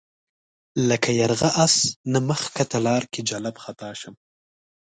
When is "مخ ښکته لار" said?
2.27-3.03